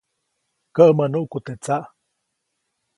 Käʼmäʼ 0.75 1.07
nuʼku 1.11 1.37
teʼ 1.45 1.57
tsaʼ. 1.63 1.83